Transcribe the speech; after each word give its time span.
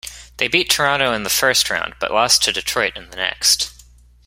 They 0.37 0.47
beat 0.47 0.67
Toronto 0.67 1.13
in 1.13 1.21
the 1.21 1.29
first 1.29 1.69
round, 1.69 1.93
but 1.99 2.09
lost 2.09 2.41
to 2.45 2.51
Detroit 2.51 2.97
in 2.97 3.11
the 3.11 3.17
next. 3.17 3.71